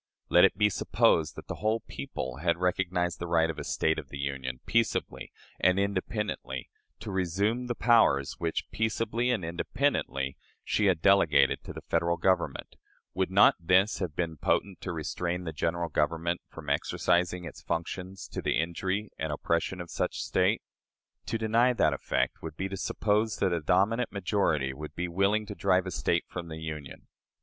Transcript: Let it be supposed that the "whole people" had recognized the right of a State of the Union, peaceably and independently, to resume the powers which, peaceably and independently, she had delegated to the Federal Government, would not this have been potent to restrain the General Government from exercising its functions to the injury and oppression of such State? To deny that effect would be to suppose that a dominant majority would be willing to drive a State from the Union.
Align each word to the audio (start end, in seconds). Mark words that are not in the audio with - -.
Let 0.29 0.45
it 0.45 0.57
be 0.57 0.71
supposed 0.71 1.35
that 1.35 1.45
the 1.47 1.57
"whole 1.61 1.81
people" 1.81 2.37
had 2.37 2.57
recognized 2.57 3.19
the 3.19 3.27
right 3.27 3.51
of 3.51 3.59
a 3.59 3.63
State 3.63 3.99
of 3.99 4.09
the 4.09 4.17
Union, 4.17 4.59
peaceably 4.65 5.31
and 5.59 5.79
independently, 5.79 6.71
to 7.01 7.11
resume 7.11 7.67
the 7.67 7.75
powers 7.75 8.33
which, 8.39 8.67
peaceably 8.71 9.29
and 9.29 9.45
independently, 9.45 10.37
she 10.63 10.87
had 10.87 11.03
delegated 11.03 11.61
to 11.65 11.71
the 11.71 11.83
Federal 11.87 12.17
Government, 12.17 12.77
would 13.13 13.29
not 13.29 13.53
this 13.59 13.99
have 13.99 14.15
been 14.15 14.37
potent 14.37 14.81
to 14.81 14.91
restrain 14.91 15.43
the 15.43 15.53
General 15.53 15.87
Government 15.89 16.41
from 16.49 16.67
exercising 16.67 17.45
its 17.45 17.61
functions 17.61 18.27
to 18.29 18.41
the 18.41 18.57
injury 18.57 19.11
and 19.19 19.31
oppression 19.31 19.79
of 19.79 19.91
such 19.91 20.23
State? 20.23 20.63
To 21.27 21.37
deny 21.37 21.73
that 21.73 21.93
effect 21.93 22.41
would 22.41 22.57
be 22.57 22.67
to 22.69 22.75
suppose 22.75 23.37
that 23.37 23.53
a 23.53 23.61
dominant 23.61 24.11
majority 24.11 24.73
would 24.73 24.95
be 24.95 25.07
willing 25.07 25.45
to 25.45 25.53
drive 25.53 25.85
a 25.85 25.91
State 25.91 26.25
from 26.27 26.47
the 26.47 26.57
Union. 26.57 27.05